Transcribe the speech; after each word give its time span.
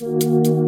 Música 0.00 0.59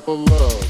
The 0.00 0.10
love 0.10 0.61